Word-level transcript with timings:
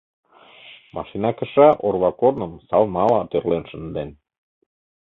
Машина 0.95 1.29
кыша 1.39 1.67
орва 1.87 2.11
корным 2.19 2.53
салмала 2.67 3.21
тӧрлен 3.31 3.63
шынден. 3.69 4.09